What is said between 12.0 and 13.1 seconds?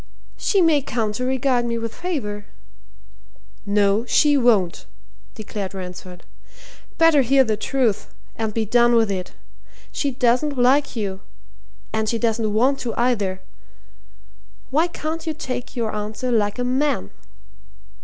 she doesn't want to,